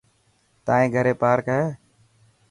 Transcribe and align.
تائن 0.65 0.85
گهري 0.93 1.13
پارڪ 1.21 1.45
هي. 1.55 1.63